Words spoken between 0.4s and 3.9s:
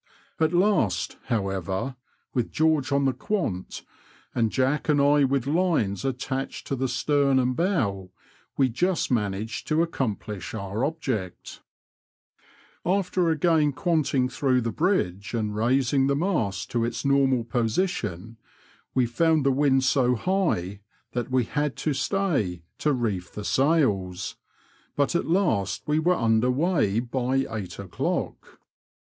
last, however, with George on the quant